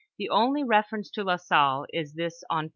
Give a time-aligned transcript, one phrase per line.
[0.17, 2.69] The only reference to La Salle, is this on p.